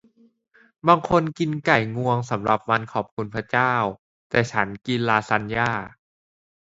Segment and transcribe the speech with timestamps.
[0.87, 3.73] บางคนกินไก่งวงสำหรับวันขอบคุณพระเจ้า
[4.29, 5.71] แต่ฉันกินลาซานญ่า